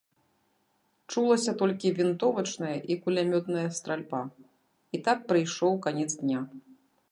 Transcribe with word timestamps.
Чулася 1.13 1.53
толькі 1.61 1.91
вінтовачная 1.99 2.73
і 2.95 2.97
кулямётная 3.05 3.67
стральба, 3.81 4.23
і 4.99 5.03
так 5.09 5.17
прыйшоў 5.33 5.73
канец 5.87 6.11
дня. 6.21 6.39